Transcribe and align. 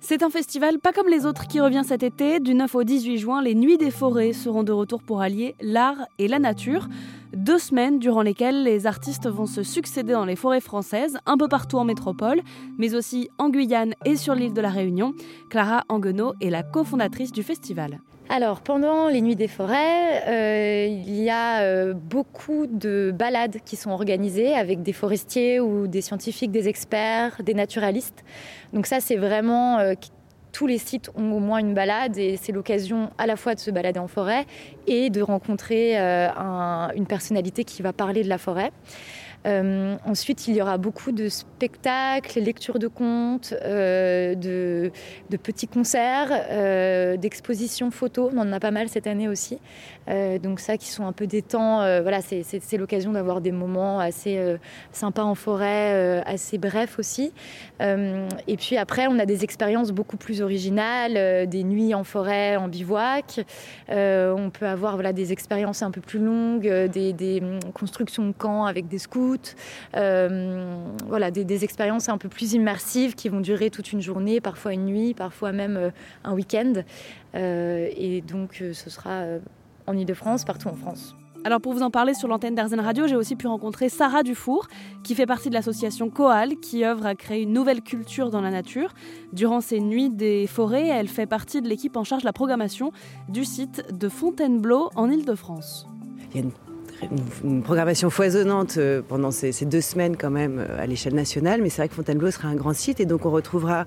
C'est 0.00 0.22
un 0.22 0.30
festival 0.30 0.78
pas 0.78 0.92
comme 0.92 1.08
les 1.08 1.26
autres 1.26 1.46
qui 1.46 1.60
revient 1.60 1.82
cet 1.84 2.02
été. 2.02 2.38
Du 2.38 2.54
9 2.54 2.74
au 2.74 2.84
18 2.84 3.18
juin, 3.18 3.42
les 3.42 3.54
Nuits 3.54 3.78
des 3.78 3.90
forêts 3.90 4.32
seront 4.32 4.62
de 4.62 4.72
retour 4.72 5.02
pour 5.02 5.20
allier 5.20 5.56
l'art 5.60 6.06
et 6.18 6.28
la 6.28 6.38
nature. 6.38 6.86
Deux 7.32 7.58
semaines 7.58 7.98
durant 7.98 8.22
lesquelles 8.22 8.62
les 8.62 8.86
artistes 8.86 9.28
vont 9.28 9.46
se 9.46 9.62
succéder 9.62 10.12
dans 10.12 10.24
les 10.24 10.36
forêts 10.36 10.60
françaises, 10.60 11.18
un 11.26 11.36
peu 11.36 11.48
partout 11.48 11.78
en 11.78 11.84
métropole, 11.84 12.40
mais 12.78 12.94
aussi 12.94 13.28
en 13.38 13.50
Guyane 13.50 13.94
et 14.04 14.16
sur 14.16 14.34
l'île 14.34 14.54
de 14.54 14.60
la 14.60 14.70
Réunion. 14.70 15.12
Clara 15.50 15.82
Anguenot 15.88 16.34
est 16.40 16.50
la 16.50 16.62
cofondatrice 16.62 17.32
du 17.32 17.42
festival. 17.42 18.00
Alors, 18.28 18.60
pendant 18.60 19.08
les 19.08 19.20
Nuits 19.20 19.36
des 19.36 19.46
Forêts, 19.46 20.22
euh, 20.26 20.86
il 20.86 21.22
y 21.22 21.30
a 21.30 21.60
euh, 21.60 21.94
beaucoup 21.94 22.66
de 22.66 23.12
balades 23.14 23.58
qui 23.64 23.76
sont 23.76 23.90
organisées 23.90 24.52
avec 24.52 24.82
des 24.82 24.92
forestiers 24.92 25.60
ou 25.60 25.86
des 25.86 26.00
scientifiques, 26.00 26.50
des 26.50 26.66
experts, 26.66 27.40
des 27.44 27.54
naturalistes. 27.54 28.24
Donc 28.72 28.86
ça, 28.86 29.00
c'est 29.00 29.16
vraiment... 29.16 29.78
Euh, 29.78 29.94
tous 30.52 30.66
les 30.66 30.78
sites 30.78 31.10
ont 31.14 31.32
au 31.32 31.38
moins 31.38 31.58
une 31.58 31.74
balade 31.74 32.16
et 32.16 32.38
c'est 32.40 32.50
l'occasion 32.50 33.10
à 33.18 33.26
la 33.26 33.36
fois 33.36 33.54
de 33.54 33.60
se 33.60 33.70
balader 33.70 33.98
en 33.98 34.08
forêt 34.08 34.46
et 34.86 35.10
de 35.10 35.20
rencontrer 35.20 35.98
une 35.98 37.06
personnalité 37.06 37.62
qui 37.64 37.82
va 37.82 37.92
parler 37.92 38.22
de 38.22 38.30
la 38.30 38.38
forêt. 38.38 38.72
Euh, 39.46 39.96
ensuite, 40.04 40.48
il 40.48 40.56
y 40.56 40.62
aura 40.62 40.76
beaucoup 40.76 41.12
de 41.12 41.28
spectacles, 41.28 42.40
lectures 42.40 42.78
de 42.78 42.88
contes, 42.88 43.54
euh, 43.62 44.34
de, 44.34 44.90
petits 45.36 45.68
concerts, 45.68 46.30
euh, 46.50 47.16
d'expositions 47.16 47.90
photos. 47.90 48.32
On 48.34 48.38
en 48.38 48.52
a 48.52 48.60
pas 48.60 48.70
mal 48.72 48.88
cette 48.88 49.06
année 49.06 49.28
aussi. 49.28 49.58
donc 50.42 50.60
ça, 50.60 50.76
qui 50.76 50.88
sont 50.88 51.06
un 51.06 51.12
peu 51.12 51.26
des 51.26 51.42
temps. 51.42 51.78
voilà, 52.02 52.20
c'est 52.22 52.76
l'occasion 52.76 53.12
d'avoir 53.12 53.40
des 53.40 53.52
moments 53.52 53.98
assez 53.98 54.56
sympas 54.92 55.24
en 55.24 55.34
forêt, 55.34 56.22
assez 56.24 56.58
brefs 56.58 56.98
aussi. 56.98 57.32
et 57.80 58.56
puis 58.56 58.76
après, 58.76 59.06
on 59.08 59.18
a 59.18 59.26
des 59.26 59.44
expériences 59.44 59.90
beaucoup 59.90 60.16
plus 60.16 60.42
originales, 60.42 61.48
des 61.48 61.64
nuits 61.64 61.94
en 61.94 62.04
forêt, 62.04 62.56
en 62.56 62.68
bivouac. 62.68 63.40
on 63.88 64.50
peut 64.50 64.66
avoir 64.66 64.94
voilà, 64.94 65.12
des 65.12 65.32
expériences 65.32 65.82
un 65.82 65.90
peu 65.90 66.00
plus 66.00 66.20
longues, 66.20 66.68
des, 66.88 67.40
hum, 67.42 67.58
constructions 67.74 68.26
de 68.26 68.32
camps 68.32 68.64
avec 68.64 68.88
des 68.88 68.98
scouts 68.98 69.35
euh, 69.96 70.76
voilà, 71.06 71.30
des, 71.30 71.64
expériences 71.64 72.08
un 72.08 72.18
peu 72.18 72.28
plus 72.28 72.52
immersives 72.52 73.14
qui 73.14 73.28
vont 73.28 73.40
durer 73.40 73.70
toute 73.70 73.92
une 73.92 74.00
journée, 74.00 74.40
parfois 74.40 74.72
une 74.72 74.86
nuit, 74.86 75.14
parfois 75.14 75.52
même 75.52 75.76
euh, 75.76 75.90
un 76.24 76.34
week-end. 76.34 76.74
Euh, 77.34 77.88
et 77.96 78.20
donc 78.20 78.62
ce 78.72 78.90
sera 78.90 79.24
en 79.86 79.96
Ile-de-France, 79.96 80.44
partout 80.44 80.68
en 80.68 80.74
France. 80.74 81.14
Alors 81.44 81.60
pour 81.60 81.72
vous 81.72 81.82
en 81.82 81.90
parler 81.90 82.12
sur 82.14 82.26
l'antenne 82.26 82.56
d'Arzen 82.56 82.80
Radio, 82.80 83.06
j'ai 83.06 83.14
aussi 83.14 83.36
pu 83.36 83.46
rencontrer 83.46 83.88
Sarah 83.88 84.24
Dufour, 84.24 84.66
qui 85.04 85.14
fait 85.14 85.26
partie 85.26 85.48
de 85.48 85.54
l'association 85.54 86.10
Coal, 86.10 86.56
qui 86.56 86.84
œuvre 86.84 87.06
à 87.06 87.14
créer 87.14 87.42
une 87.42 87.52
nouvelle 87.52 87.82
culture 87.82 88.30
dans 88.30 88.40
la 88.40 88.50
nature. 88.50 88.92
Durant 89.32 89.60
ces 89.60 89.80
nuits 89.80 90.10
des 90.10 90.48
forêts, 90.48 90.88
elle 90.88 91.08
fait 91.08 91.26
partie 91.26 91.62
de 91.62 91.68
l'équipe 91.68 91.96
en 91.96 92.04
charge 92.04 92.22
de 92.22 92.26
la 92.26 92.32
programmation 92.32 92.90
du 93.28 93.44
site 93.44 93.96
de 93.96 94.08
Fontainebleau 94.08 94.90
en 94.96 95.08
Ile-de-France 95.08 95.86
une, 96.38 96.52
programmation 97.64 98.10
foisonnante 98.10 98.76
euh, 98.78 99.02
pendant 99.06 99.30
ces, 99.30 99.52
deux 99.64 99.80
semaines 99.80 100.16
quand 100.16 100.30
même 100.30 100.58
euh, 100.58 100.82
à 100.82 100.86
l'échelle 100.86 101.14
nationale, 101.14 101.60
mais 101.62 101.68
c'est 101.68 101.82
vrai 101.82 101.88
que 101.88 101.94
Fontainebleau 101.94 102.30
sera 102.30 102.48
un 102.48 102.54
grand 102.54 102.74
site. 102.74 103.00
Et 103.00 103.06
donc 103.06 103.26
on 103.26 103.30
retrouvera 103.30 103.86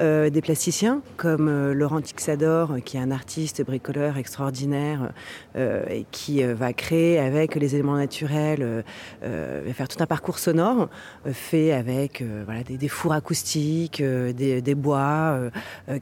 euh, 0.00 0.30
des 0.30 0.40
plasticiens 0.40 1.02
comme 1.16 1.72
Laurent 1.72 2.00
Tixador, 2.00 2.76
qui 2.84 2.96
est 2.96 3.00
un 3.00 3.10
artiste 3.10 3.64
bricoleur 3.64 4.16
extraordinaire 4.16 5.12
et 5.56 6.04
qui 6.10 6.42
va 6.42 6.72
créer 6.72 7.18
avec 7.18 7.54
les 7.54 7.74
éléments 7.74 7.96
naturels, 7.96 8.84
faire 9.20 9.88
tout 9.88 10.02
un 10.02 10.06
parcours 10.06 10.38
sonore 10.38 10.88
fait 11.26 11.72
avec 11.72 12.22
des, 12.68 12.88
fours 12.88 13.12
acoustiques, 13.12 14.02
des, 14.02 14.74
bois, 14.74 15.38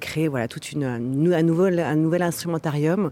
créer 0.01 0.29
voilà, 0.29 0.49
toute 0.49 0.73
une, 0.73 0.85
un 0.85 1.43
nouvel 1.43 2.23
instrumentarium 2.23 3.11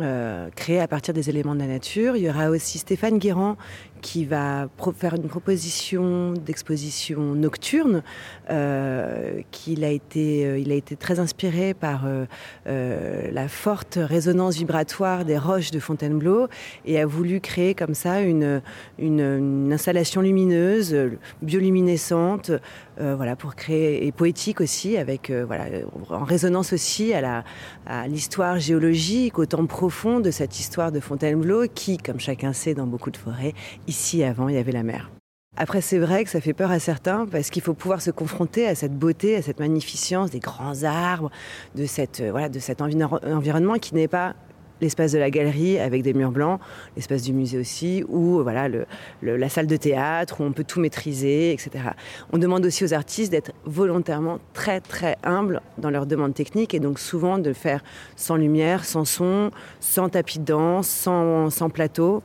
euh, 0.00 0.48
créé 0.56 0.80
à 0.80 0.88
partir 0.88 1.14
des 1.14 1.30
éléments 1.30 1.54
de 1.54 1.60
la 1.60 1.66
nature. 1.66 2.16
Il 2.16 2.22
y 2.24 2.28
aura 2.28 2.50
aussi 2.50 2.78
Stéphane 2.78 3.18
Guérand 3.18 3.56
qui 4.00 4.24
va 4.24 4.68
faire 4.96 5.14
une 5.14 5.28
proposition 5.28 6.32
d'exposition 6.32 7.34
nocturne. 7.34 8.02
Euh, 8.50 9.40
qu'il 9.52 9.84
a 9.84 9.88
été, 9.88 10.44
euh, 10.44 10.58
il 10.58 10.70
a 10.70 10.74
été 10.74 10.96
très 10.96 11.18
inspiré 11.18 11.72
par 11.72 12.02
euh, 12.04 13.30
la 13.32 13.48
forte 13.48 13.98
résonance 13.98 14.56
vibratoire 14.56 15.24
des 15.24 15.38
roches 15.38 15.70
de 15.70 15.80
Fontainebleau 15.80 16.48
et 16.84 17.00
a 17.00 17.06
voulu 17.06 17.40
créer 17.40 17.74
comme 17.74 17.94
ça 17.94 18.20
une, 18.20 18.60
une, 18.98 19.72
installation 19.72 20.20
lumineuse, 20.20 20.94
bioluminescente, 21.40 22.50
voilà, 22.98 23.34
pour 23.34 23.56
créer 23.56 24.06
et 24.06 24.12
poétique 24.12 24.60
aussi, 24.60 24.96
avec 24.96 25.30
voilà, 25.30 25.64
en 26.10 26.24
résonance 26.24 26.72
aussi 26.72 27.12
à 27.12 27.20
la 27.20 27.44
à 27.86 28.06
l'histoire 28.08 28.58
géologique, 28.58 29.38
au 29.38 29.46
temps 29.46 29.66
profond 29.66 30.20
de 30.20 30.30
cette 30.30 30.58
histoire 30.58 30.92
de 30.92 31.00
Fontainebleau, 31.00 31.66
qui, 31.72 31.98
comme 31.98 32.20
chacun 32.20 32.52
sait, 32.52 32.74
dans 32.74 32.86
beaucoup 32.86 33.10
de 33.10 33.16
forêts, 33.16 33.54
ici 33.86 34.22
avant, 34.22 34.48
il 34.48 34.54
y 34.54 34.58
avait 34.58 34.72
la 34.72 34.82
mer. 34.82 35.10
Après, 35.56 35.80
c'est 35.80 35.98
vrai 35.98 36.24
que 36.24 36.30
ça 36.30 36.40
fait 36.40 36.52
peur 36.52 36.72
à 36.72 36.80
certains 36.80 37.26
parce 37.26 37.48
qu'il 37.48 37.62
faut 37.62 37.74
pouvoir 37.74 38.02
se 38.02 38.10
confronter 38.10 38.66
à 38.66 38.74
cette 38.74 38.98
beauté, 38.98 39.36
à 39.36 39.42
cette 39.42 39.60
magnificence 39.60 40.30
des 40.30 40.40
grands 40.40 40.82
arbres, 40.82 41.30
de, 41.76 41.84
euh, 41.84 42.48
cet 42.58 42.82
environnement 42.82 43.74
qui 43.74 43.94
n'est 43.94 44.08
pas 44.08 44.34
l'espace 44.80 45.12
de 45.12 45.18
la 45.18 45.30
galerie 45.30 45.78
avec 45.78 46.02
des 46.02 46.12
murs 46.12 46.32
blancs, 46.32 46.60
l'espace 46.96 47.22
du 47.22 47.32
musée 47.32 47.58
aussi, 47.58 48.04
ou 48.08 48.42
le, 48.42 49.36
la 49.36 49.48
salle 49.48 49.68
de 49.68 49.76
théâtre 49.76 50.40
où 50.40 50.44
on 50.44 50.52
peut 50.52 50.64
tout 50.64 50.80
maîtriser, 50.80 51.52
etc. 51.52 51.90
On 52.32 52.38
demande 52.38 52.66
aussi 52.66 52.84
aux 52.84 52.92
artistes 52.92 53.30
d'être 53.30 53.52
volontairement 53.64 54.40
très 54.52 54.80
très 54.80 55.16
humbles 55.22 55.60
dans 55.78 55.90
leurs 55.90 56.06
demandes 56.06 56.34
techniques 56.34 56.74
et 56.74 56.80
donc 56.80 56.98
souvent 56.98 57.38
de 57.38 57.52
faire 57.52 57.84
sans 58.16 58.34
lumière, 58.34 58.84
sans 58.84 59.04
son, 59.04 59.52
sans 59.78 60.08
tapis 60.08 60.40
de 60.40 60.44
danse, 60.44 60.88
sans 60.88 61.70
plateau, 61.70 62.22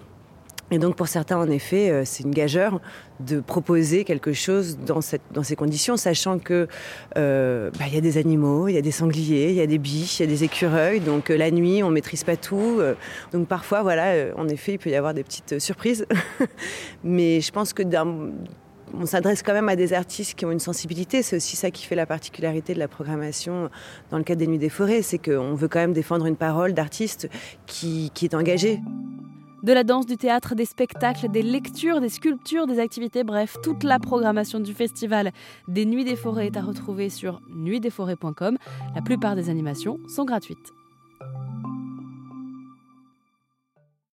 et 0.72 0.78
donc 0.78 0.96
pour 0.96 1.07
certains, 1.07 1.38
en 1.38 1.50
effet, 1.50 1.90
euh, 1.90 2.03
c'est 2.06 2.24
une 2.24 2.31
gageure 2.31 2.80
de 3.19 3.40
proposer 3.40 4.03
quelque 4.03 4.34
chose 4.34 4.78
dans, 4.78 5.02
cette, 5.02 5.24
dans 5.31 5.44
ces 5.44 5.56
conditions, 5.56 5.97
sachant 5.97 6.40
que 6.40 6.68
euh, 7.18 7.72
bah, 7.80 7.85
il 7.88 7.96
y 7.96 7.97
a 7.97 8.02
des 8.02 8.18
animaux, 8.18 8.68
il 8.68 8.75
y 8.75 8.78
a 8.78 8.81
des 8.81 8.91
sangliers, 8.91 9.50
il 9.50 9.56
y 9.56 9.62
a 9.62 9.68
des 9.68 9.79
biches, 9.79 10.19
il 10.19 10.24
y 10.24 10.25
a 10.25 10.29
des 10.29 10.44
écureuils. 10.44 11.00
Donc 11.00 11.29
euh, 11.29 11.38
la 11.38 11.50
nuit, 11.52 11.81
on 11.84 11.90
maîtrise 11.90 12.24
pas 12.24 12.38
tout. 12.38 12.79
donc 13.31 13.47
parfois, 13.47 13.81
voilà, 13.81 14.35
en 14.38 14.47
effet, 14.47 14.74
il 14.74 14.78
peut 14.79 14.90
y 14.90 14.96
avoir 14.96 15.13
des 15.13 15.24
petites 15.24 15.59
surprises. 15.59 16.06
Mais 17.03 17.41
je 17.41 17.52
pense 17.52 17.74
que 17.74 17.84
on 18.94 19.06
s'adresse 19.06 19.44
quand 19.44 19.53
même 19.53 19.69
à 19.69 19.75
des 19.75 19.94
artistes 19.94 20.38
qui 20.38 20.46
ont 20.46 20.52
une 20.52 20.59
sensibilité. 20.59 21.22
C'est 21.24 21.35
aussi 21.35 21.56
ça 21.56 21.72
qui 21.72 21.85
fait 21.85 21.96
la 21.96 22.06
particularité 22.06 22.74
de 22.74 22.79
la 22.79 22.88
programmation 22.88 23.69
dans 24.09 24.18
le 24.18 24.24
cadre 24.24 24.40
des 24.40 24.47
Nuits 24.47 24.58
des 24.58 24.69
Forêts, 24.69 25.02
c'est 25.02 25.19
qu'on 25.19 25.56
veut 25.56 25.68
quand 25.68 25.79
même 25.79 25.94
défendre 25.94 26.25
une 26.25 26.38
parole 26.38 26.74
d'artiste 26.74 27.29
qui, 27.66 28.12
qui 28.13 28.25
est 28.25 28.35
engagée. 28.35 28.79
De 29.64 29.74
la 29.74 29.84
danse, 29.84 30.06
du 30.06 30.16
théâtre, 30.16 30.56
des 30.56 30.66
spectacles, 30.66 31.30
des 31.30 31.42
lectures, 31.42 32.00
des 32.00 32.09
sculptures, 32.09 32.66
des 32.66 32.80
activités, 32.80 33.24
bref, 33.24 33.58
toute 33.62 33.84
la 33.84 34.00
programmation 34.00 34.59
du 34.59 34.74
festival 34.74 35.31
des 35.68 35.86
Nuits 35.86 36.06
des 36.06 36.16
Forêts 36.16 36.47
est 36.47 36.58
à 36.58 36.62
retrouver 36.62 37.09
sur 37.09 37.42
nuitdesforêts.com. 37.50 38.58
La 38.96 39.02
plupart 39.02 39.36
des 39.36 39.50
animations 39.50 40.00
sont 40.08 40.24
gratuites. 40.24 40.74